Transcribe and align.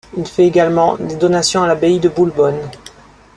Il 0.17 0.25
fait 0.25 0.47
également 0.47 0.97
des 0.97 1.15
donations 1.15 1.61
à 1.61 1.67
l'abbaye 1.67 1.99
de 1.99 2.09
Boulbonne. 2.09 2.67